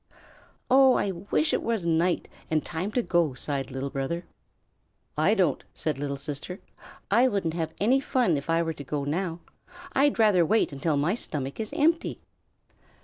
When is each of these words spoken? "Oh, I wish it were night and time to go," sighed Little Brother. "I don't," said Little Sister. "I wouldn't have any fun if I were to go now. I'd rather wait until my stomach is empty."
"Oh, 0.67 0.95
I 0.95 1.11
wish 1.11 1.53
it 1.53 1.61
were 1.61 1.77
night 1.77 2.27
and 2.49 2.65
time 2.65 2.91
to 2.93 3.03
go," 3.03 3.35
sighed 3.35 3.69
Little 3.69 3.91
Brother. 3.91 4.25
"I 5.15 5.35
don't," 5.35 5.63
said 5.75 5.99
Little 5.99 6.17
Sister. 6.17 6.59
"I 7.11 7.27
wouldn't 7.27 7.53
have 7.53 7.71
any 7.79 7.99
fun 7.99 8.35
if 8.35 8.49
I 8.49 8.63
were 8.63 8.73
to 8.73 8.83
go 8.83 9.03
now. 9.03 9.41
I'd 9.93 10.17
rather 10.17 10.43
wait 10.43 10.71
until 10.73 10.97
my 10.97 11.13
stomach 11.13 11.59
is 11.59 11.71
empty." 11.73 12.19